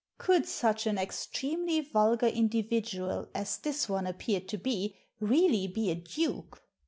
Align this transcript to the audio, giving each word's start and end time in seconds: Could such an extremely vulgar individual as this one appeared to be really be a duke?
Could 0.17 0.47
such 0.47 0.87
an 0.87 0.97
extremely 0.97 1.79
vulgar 1.81 2.25
individual 2.25 3.29
as 3.35 3.59
this 3.59 3.87
one 3.87 4.07
appeared 4.07 4.47
to 4.47 4.57
be 4.57 4.95
really 5.19 5.67
be 5.67 5.91
a 5.91 5.95
duke? 5.95 6.59